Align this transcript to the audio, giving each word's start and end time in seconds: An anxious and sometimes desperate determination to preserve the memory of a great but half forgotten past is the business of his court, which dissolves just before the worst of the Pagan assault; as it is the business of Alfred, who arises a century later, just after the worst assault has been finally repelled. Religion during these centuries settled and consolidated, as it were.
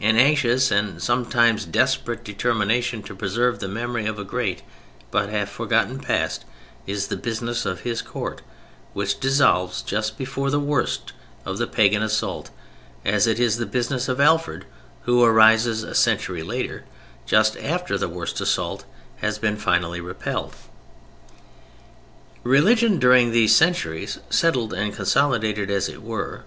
An 0.00 0.16
anxious 0.16 0.70
and 0.70 1.02
sometimes 1.02 1.66
desperate 1.66 2.24
determination 2.24 3.02
to 3.02 3.14
preserve 3.14 3.58
the 3.58 3.68
memory 3.68 4.06
of 4.06 4.18
a 4.18 4.24
great 4.24 4.62
but 5.10 5.28
half 5.28 5.50
forgotten 5.50 5.98
past 6.00 6.46
is 6.86 7.08
the 7.08 7.16
business 7.18 7.66
of 7.66 7.80
his 7.80 8.00
court, 8.00 8.40
which 8.94 9.20
dissolves 9.20 9.82
just 9.82 10.16
before 10.16 10.48
the 10.48 10.58
worst 10.58 11.12
of 11.44 11.58
the 11.58 11.66
Pagan 11.66 12.02
assault; 12.02 12.48
as 13.04 13.26
it 13.26 13.38
is 13.38 13.58
the 13.58 13.66
business 13.66 14.08
of 14.08 14.18
Alfred, 14.18 14.64
who 15.02 15.22
arises 15.22 15.82
a 15.82 15.94
century 15.94 16.42
later, 16.42 16.86
just 17.26 17.54
after 17.58 17.98
the 17.98 18.08
worst 18.08 18.40
assault 18.40 18.86
has 19.16 19.38
been 19.38 19.58
finally 19.58 20.00
repelled. 20.00 20.54
Religion 22.42 22.98
during 22.98 23.30
these 23.30 23.54
centuries 23.54 24.20
settled 24.30 24.72
and 24.72 24.96
consolidated, 24.96 25.70
as 25.70 25.86
it 25.90 26.00
were. 26.02 26.46